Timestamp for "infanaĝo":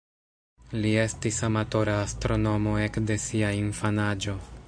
3.61-4.39